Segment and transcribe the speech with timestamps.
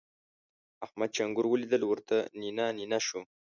[0.85, 3.21] احمد چې انګور وليدل؛ ورته نينه نينه شو.